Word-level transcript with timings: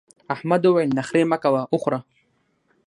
احمد 0.35 0.61
وويل: 0.65 0.89
نخرې 0.99 1.23
مه 1.31 1.37
کوه 1.43 1.61
وخوره. 1.73 1.99